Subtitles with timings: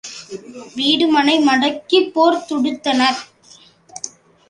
[0.77, 3.21] வீடுமனை மடக்கிப் போர் தொடுத்தனர்.